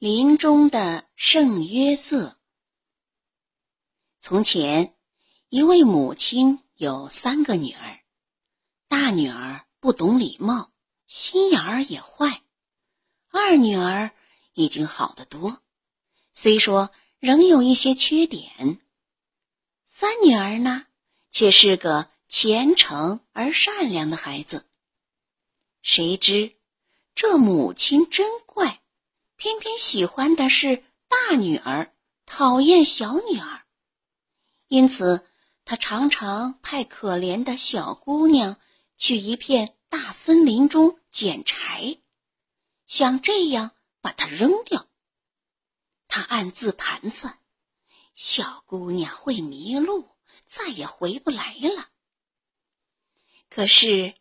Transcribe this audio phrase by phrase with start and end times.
[0.00, 2.38] 林中的圣约瑟。
[4.18, 4.96] 从前，
[5.50, 8.00] 一位母亲有三个女儿，
[8.88, 10.72] 大女儿不懂礼貌，
[11.06, 12.40] 心眼儿也坏；
[13.28, 14.12] 二女儿
[14.54, 15.60] 已经好得多，
[16.32, 18.78] 虽说仍有一些缺点；
[19.84, 20.86] 三女儿呢，
[21.30, 24.66] 却是个虔诚而善良的孩子。
[25.82, 26.56] 谁知
[27.14, 28.79] 这母亲真怪。
[29.40, 31.94] 偏偏喜欢的是大女儿，
[32.26, 33.64] 讨厌小女儿，
[34.68, 35.26] 因此
[35.64, 38.60] 他常常派可怜的小姑娘
[38.98, 42.00] 去一片大森林中捡柴，
[42.84, 43.70] 想这样
[44.02, 44.90] 把她扔掉。
[46.06, 47.38] 他暗自盘算，
[48.12, 50.10] 小姑娘会迷路，
[50.44, 51.88] 再也回不来了。
[53.48, 54.12] 可是，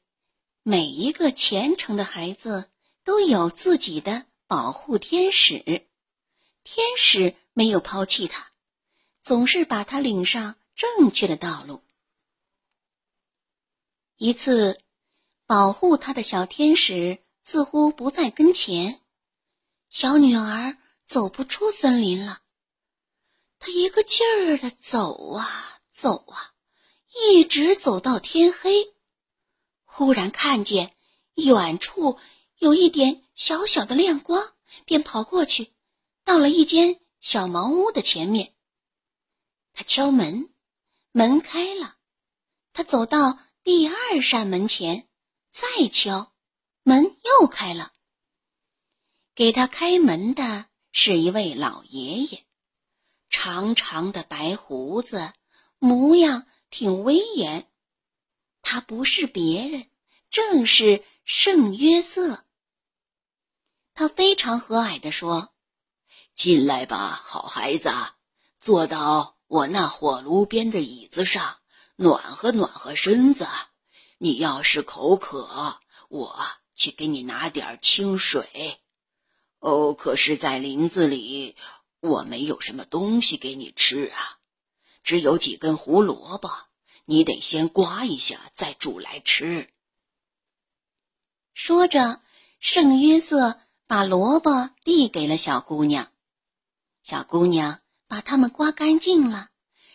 [0.64, 2.72] 每一个虔诚的孩子
[3.04, 4.29] 都有自己的。
[4.50, 5.60] 保护天使，
[6.64, 8.52] 天使没有抛弃他，
[9.22, 11.84] 总是把他领上正确的道路。
[14.16, 14.82] 一次，
[15.46, 19.02] 保护他的小天使似乎不在跟前，
[19.88, 22.42] 小女儿走不出森林了。
[23.60, 26.56] 她一个劲儿的走啊走啊，
[27.28, 28.96] 一直走到天黑，
[29.84, 30.96] 忽然看见
[31.36, 32.18] 远处。
[32.60, 34.54] 有一点小小的亮光，
[34.86, 35.74] 便跑过去，
[36.26, 38.54] 到了一间小茅屋的前面。
[39.72, 40.54] 他敲门，
[41.14, 41.96] 门开了。
[42.74, 45.08] 他走到第二扇门前，
[45.50, 46.34] 再敲，
[46.84, 47.94] 门又开了。
[49.34, 52.46] 给他开门的是一位老爷爷，
[53.30, 55.32] 长长的白胡子，
[55.78, 57.72] 模样挺威严。
[58.62, 59.90] 他不是别人，
[60.30, 62.44] 正是圣约瑟。
[64.00, 65.54] 他非常和蔼地说
[66.34, 67.92] ：“进来吧，好孩子，
[68.58, 71.58] 坐到我那火炉边的椅子上，
[71.98, 73.46] 暖和暖和身子。
[74.18, 76.40] 你要是口渴，我
[76.74, 78.80] 去给你拿点清水。
[79.60, 81.58] 哦，可是，在林子里，
[82.00, 84.40] 我没有什么东西给你吃啊，
[85.04, 86.50] 只有几根胡萝卜，
[87.04, 89.70] 你得先刮一下，再煮来吃。”
[91.54, 92.22] 说着，
[92.62, 93.60] 圣约瑟。
[93.90, 96.12] 把萝卜递给了小姑娘，
[97.02, 99.50] 小姑娘把它们刮干净了，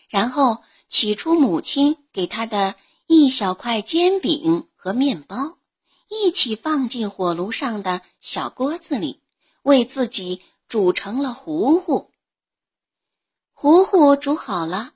[0.09, 2.75] 然后取出母亲给她的
[3.07, 5.59] 一小块煎饼和面包，
[6.09, 9.23] 一起放进火炉上的小锅子里，
[9.63, 12.11] 为自己煮成了糊糊。
[13.53, 14.95] 糊糊煮好了，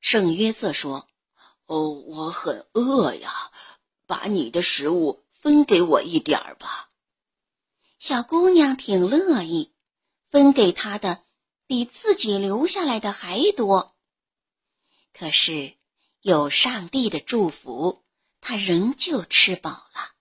[0.00, 1.06] 圣约瑟说
[1.68, 3.30] ：“哦，我很饿呀，
[4.06, 6.87] 把你的食物分给我一点儿吧。”
[7.98, 9.74] 小姑娘挺乐意，
[10.30, 11.24] 分给她的
[11.66, 13.96] 比自己留下来的还多。
[15.12, 15.76] 可是
[16.20, 18.04] 有上帝的祝福，
[18.40, 20.12] 她仍旧吃饱了。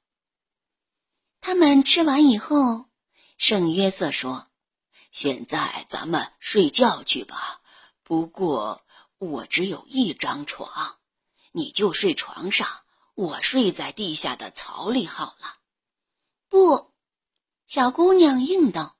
[1.40, 2.90] 他们吃完以后，
[3.38, 4.48] 圣约瑟说
[5.12, 7.62] ：“现在咱们睡觉去吧。
[8.02, 8.84] 不过
[9.20, 10.98] 我只有一张床，
[11.52, 12.68] 你就睡床上，
[13.14, 15.58] 我睡在地下的草里好了。”
[16.50, 16.92] 不。
[17.68, 18.96] 小姑娘应道：“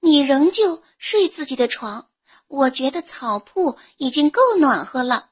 [0.00, 2.10] 你仍旧睡自己的床，
[2.48, 5.30] 我觉得草铺已经够暖和了。”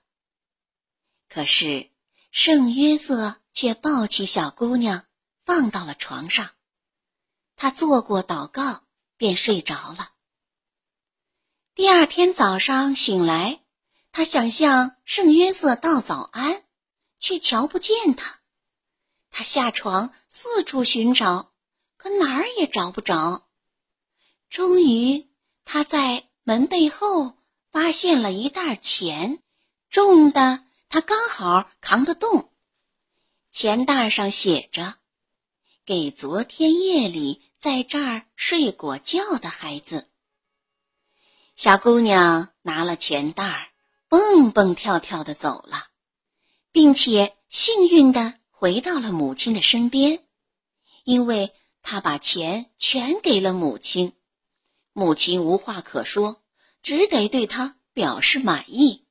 [1.28, 1.90] 可是
[2.30, 5.06] 圣约瑟却抱起小姑娘，
[5.44, 6.50] 放到了床上。
[7.56, 8.84] 他做过祷告，
[9.16, 10.12] 便睡着了。
[11.74, 13.64] 第二天早上醒来，
[14.12, 16.62] 他想向圣约瑟道早安，
[17.18, 18.38] 却瞧不见他。
[19.28, 21.52] 他下床四处寻找。
[21.98, 23.48] 可哪儿也找不着，
[24.48, 25.26] 终于
[25.64, 27.36] 他在门背后
[27.72, 29.42] 发现了一袋钱，
[29.90, 32.52] 重的他刚好扛得动。
[33.50, 34.94] 钱袋上写着
[35.84, 40.08] ：“给昨天夜里在这儿睡过觉的孩子。”
[41.56, 43.72] 小姑娘拿了钱袋，
[44.06, 45.88] 蹦蹦跳跳的走了，
[46.70, 50.24] 并且幸运的回到了母亲的身边，
[51.02, 51.52] 因为。
[51.90, 54.12] 他把钱全给了母亲，
[54.92, 56.42] 母亲无话可说，
[56.82, 59.06] 只得对他表示满意。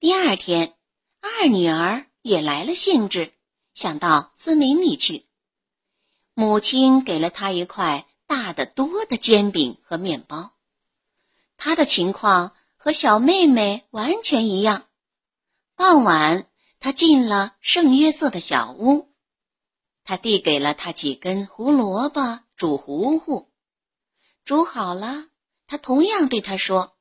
[0.00, 0.74] 第二天，
[1.20, 3.34] 二女儿也来了兴致，
[3.72, 5.28] 想到森林里去。
[6.34, 10.56] 母亲给了她一块大得多的煎饼和面包。
[11.56, 14.88] 她的情况和小妹妹完全一样。
[15.76, 16.50] 傍晚，
[16.80, 19.07] 她进了圣约瑟的小屋。
[20.08, 23.52] 他递给了他几根胡萝卜煮糊糊，
[24.42, 25.26] 煮好了，
[25.66, 26.96] 他同样对他说：“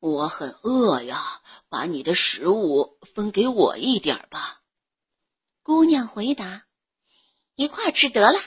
[0.00, 4.62] 我很饿呀，把你的食物分给我一点吧。”
[5.62, 6.64] 姑娘回答
[7.56, 8.40] ：“一块吃得了。”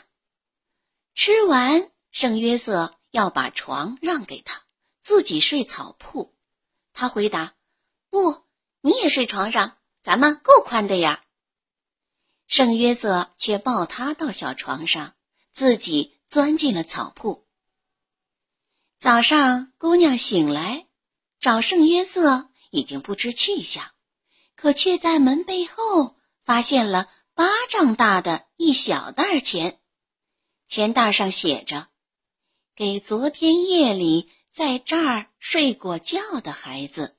[1.13, 4.63] 吃完，圣约瑟要把床让给他，
[5.01, 6.35] 自己睡草铺。
[6.93, 7.53] 他回答
[8.09, 8.43] ：“不，
[8.81, 11.23] 你也睡床上，咱们够宽的呀。”
[12.47, 15.15] 圣约瑟却抱他到小床上，
[15.51, 17.47] 自己钻进了草铺。
[18.99, 20.87] 早上，姑娘醒来，
[21.39, 23.91] 找圣约瑟已经不知去向，
[24.55, 29.79] 可却在门背后发现了巴掌大的一小袋钱。
[30.65, 31.89] 钱袋上写着
[32.75, 37.17] ：“给昨天夜里在这儿睡过觉的孩子。”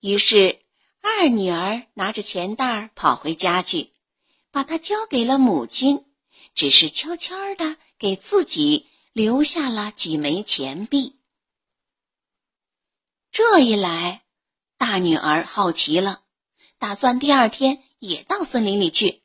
[0.00, 0.60] 于是，
[1.00, 3.91] 二女儿拿着钱袋跑回家去，
[4.52, 6.04] 把它交给了母亲，
[6.54, 11.18] 只是悄悄的给自己留下了几枚钱币。
[13.32, 14.22] 这一来，
[14.76, 16.22] 大女儿好奇了，
[16.78, 19.22] 打算第二天也到森林里去。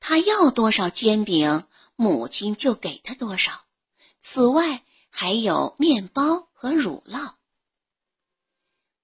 [0.00, 1.68] 她要多少煎饼？
[1.94, 3.66] 母亲就给她多少，
[4.18, 7.34] 此外还有面包和乳酪。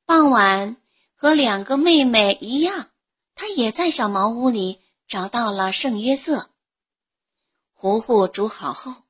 [0.06, 0.78] 傍晚，
[1.14, 2.90] 和两个妹妹一样，
[3.34, 6.50] 她也在小茅屋里找到了圣约瑟。
[7.72, 9.04] 糊糊煮好后，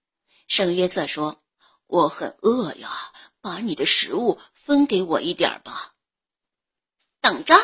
[0.46, 1.42] 圣约瑟说
[1.88, 5.96] ：“我很饿呀，把你的食物分给我一点吧。”
[7.20, 7.56] 等着，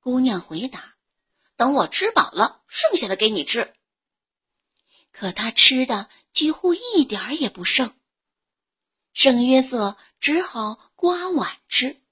[0.00, 0.96] 姑娘回答
[1.56, 3.74] ：“等我吃饱了，剩下的给你吃。”
[5.10, 7.94] 可他吃的几乎一点儿也不剩，
[9.14, 12.02] 圣约瑟只好刮碗吃。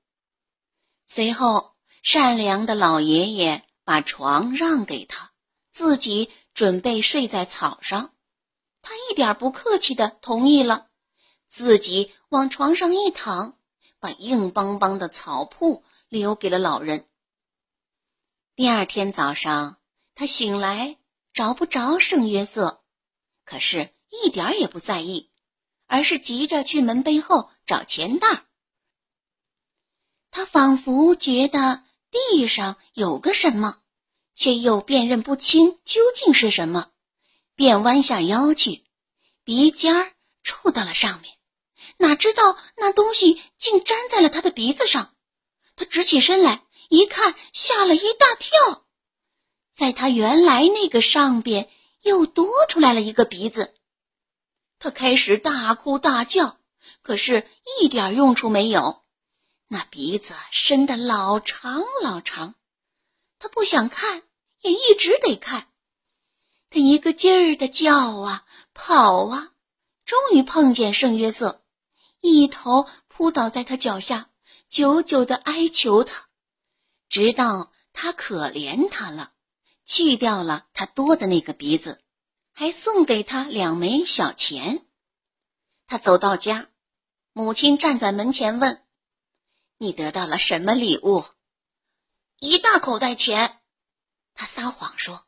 [1.05, 5.33] 随后，善良的老爷爷把床让给他，
[5.71, 8.15] 自己准备睡在草上。
[8.83, 10.91] 他一点不客气的同意了，
[11.47, 13.59] 自己往床上一躺，
[13.99, 17.09] 把硬邦邦的草铺留给了老人。
[18.57, 19.79] 第二天早上，
[20.15, 20.99] 他醒来
[21.33, 22.85] 找不着圣约瑟。
[23.47, 25.31] 可是，一点也不在意，
[25.87, 28.45] 而是急着去门背后找钱袋。
[30.31, 33.79] 他仿佛觉得地上有个什么，
[34.35, 36.91] 却又辨认不清究竟是什么，
[37.55, 38.85] 便弯下腰去，
[39.45, 40.13] 鼻尖儿
[40.43, 41.37] 触到了上面，
[41.97, 45.15] 哪知道那东西竟粘在了他的鼻子上。
[45.77, 48.87] 他直起身来一看，吓了一大跳，
[49.75, 51.71] 在他原来那个上边。
[52.03, 53.75] 又多出来了一个鼻子，
[54.79, 56.61] 他开始大哭大叫，
[57.03, 57.45] 可是
[57.81, 59.03] 一点用处没有。
[59.69, 62.55] 那鼻子伸得老长老长，
[63.39, 64.23] 他不想看，
[64.63, 65.69] 也一直得看。
[66.71, 69.53] 他一个劲儿的叫啊，跑啊，
[70.05, 71.63] 终于碰见圣约瑟，
[72.21, 74.31] 一头扑倒在他脚下，
[74.69, 76.29] 久久的哀求他，
[77.09, 79.33] 直到他可怜他了。
[79.85, 82.03] 去掉了他多的那个鼻子，
[82.53, 84.87] 还送给他两枚小钱。
[85.87, 86.69] 他走到家，
[87.33, 88.83] 母亲站在门前问
[89.79, 91.25] ：“你得到了什么礼物
[92.39, 93.63] ？”“一大口袋钱。”
[94.35, 95.27] 他撒谎说：“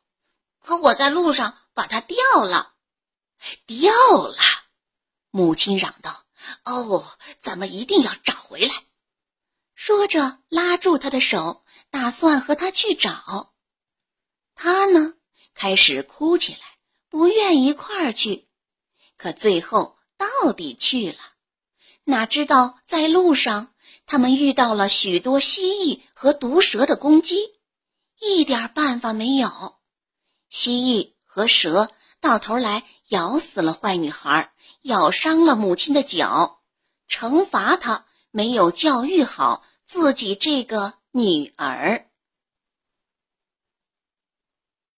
[0.61, 2.75] 可我在路上把它掉了。
[3.65, 3.91] ”“掉
[4.27, 4.37] 了！”
[5.31, 6.25] 母亲嚷道。
[6.65, 8.73] “哦，咱们一定要找回来。”
[9.75, 13.53] 说着，拉住他的手，打算和他去找。
[14.55, 15.15] 他呢，
[15.53, 18.47] 开始哭起来，不愿一块儿去，
[19.17, 21.19] 可最后到底去了。
[22.05, 23.70] 哪知道在路上，
[24.11, 27.37] 他们遇到了许多蜥蜴和毒蛇的攻击，
[28.19, 29.49] 一点办法没有。
[30.49, 31.89] 蜥蜴和蛇
[32.19, 34.51] 到头来咬死了坏女孩，
[34.81, 36.59] 咬伤了母亲的脚，
[37.07, 42.10] 惩罚她没有教育好自己这个女儿。